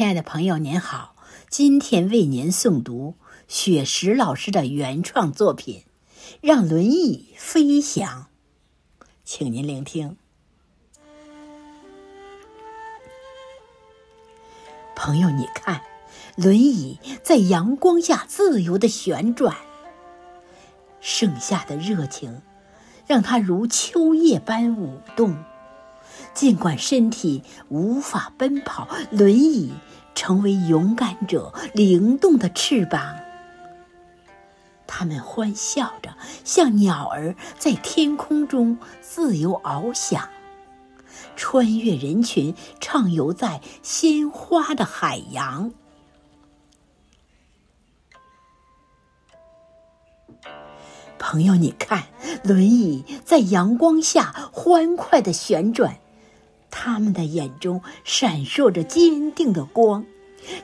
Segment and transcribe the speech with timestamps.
[0.00, 1.14] 亲爱的朋友，您好，
[1.50, 3.16] 今天为您诵读
[3.48, 5.84] 雪石老师的原创作品
[6.40, 8.28] 《让轮椅飞翔》，
[9.24, 10.16] 请您聆听。
[14.96, 15.82] 朋友，你看，
[16.34, 19.54] 轮椅在阳光下自由的旋转，
[21.02, 22.40] 盛夏的热情
[23.06, 25.44] 让它如秋叶般舞动。
[26.32, 29.72] 尽管身体无法奔跑，轮椅
[30.20, 33.16] 成为勇敢者灵动的翅膀。
[34.86, 40.28] 他们欢笑着，像鸟儿在天空中自由翱翔，
[41.36, 45.72] 穿越人群，畅游在鲜花的海洋。
[51.18, 52.08] 朋友，你看，
[52.44, 55.98] 轮椅在阳光下欢快的旋转。
[56.70, 60.06] 他们的眼中闪烁着坚定的光，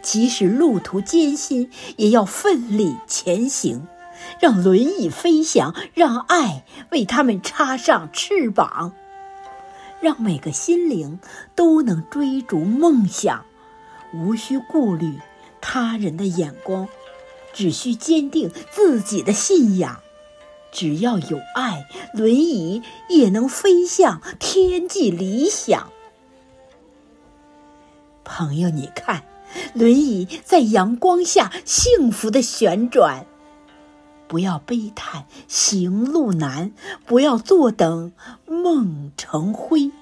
[0.03, 3.87] 即使路途艰辛，也要奋力前行，
[4.41, 8.93] 让轮椅飞翔，让爱为他们插上翅膀，
[10.01, 11.19] 让每个心灵
[11.55, 13.45] 都能追逐梦想，
[14.15, 15.19] 无需顾虑
[15.61, 16.89] 他人的眼光，
[17.53, 20.01] 只需坚定自己的信仰。
[20.73, 25.91] 只要有爱，轮椅也能飞向天际理想。
[28.27, 29.23] 朋友，你看，
[29.73, 33.25] 轮椅在阳光下幸福的旋转。
[34.29, 36.73] 不要悲叹行路难，
[37.07, 38.13] 不要坐等
[38.45, 39.93] 梦成灰，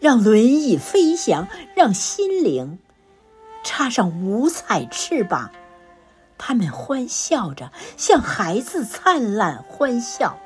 [0.00, 1.46] 让轮椅飞翔，
[1.76, 2.80] 让心灵
[3.62, 5.52] 插上五彩翅膀。
[6.36, 10.40] 他们欢笑着，像孩子灿烂欢笑。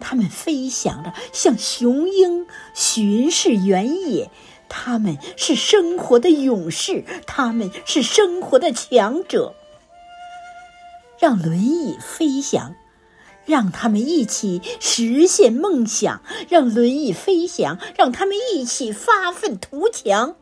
[0.00, 4.32] 他们飞翔着，像雄鹰巡视原野。
[4.68, 9.54] 他们是生活的勇士，他们是生活的强者。
[11.18, 12.76] 让轮椅飞翔，
[13.44, 20.36] 让他们一起实现梦想；让轮椅飞翔，让他们一起发愤图强。